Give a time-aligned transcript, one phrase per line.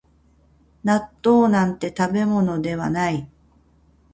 [0.83, 3.29] 納豆なんて食べ物ではない